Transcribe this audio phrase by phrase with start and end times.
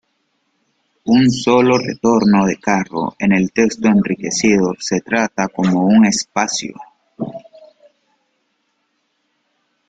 [1.15, 6.73] Un sólo retorno de carro en el texto enriquecido se trata como un espacio.